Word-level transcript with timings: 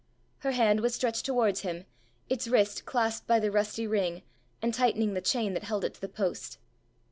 Her 0.39 0.53
hand 0.53 0.79
was 0.79 0.95
stretched 0.95 1.25
towards 1.27 1.59
him, 1.59 1.85
its 2.27 2.47
wrist 2.47 2.85
clasped 2.85 3.27
by 3.27 3.39
the 3.39 3.51
rusty 3.51 3.85
ring, 3.85 4.23
and 4.59 4.73
tightening 4.73 5.13
the 5.13 5.21
chain 5.21 5.53
that 5.53 5.65
held 5.65 5.85
it 5.85 5.93
to 5.93 6.01
the 6.01 6.09
post. 6.09 6.57